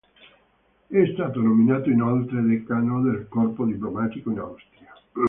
[0.87, 4.91] È stato nominato inoltre decano del corpo diplomatico in Austria.